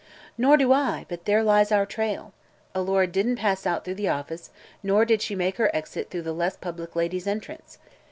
"Nor 0.35 0.57
do 0.57 0.73
I, 0.73 1.05
but 1.09 1.25
there 1.25 1.43
lies 1.43 1.71
our 1.71 1.85
trail. 1.85 2.33
Alora 2.73 3.05
didn't 3.05 3.35
pass 3.35 3.67
out 3.67 3.85
through 3.85 3.93
the 3.93 4.07
office, 4.09 4.49
nor 4.81 5.05
did 5.05 5.21
she 5.21 5.35
make 5.35 5.57
her 5.57 5.69
exit 5.75 6.09
through 6.09 6.23
the 6.23 6.33
less 6.33 6.57
public 6.57 6.95
Ladies' 6.95 7.27
Entrance. 7.27 7.77